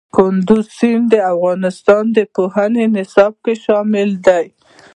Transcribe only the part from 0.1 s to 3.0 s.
کندز سیند د افغانستان د پوهنې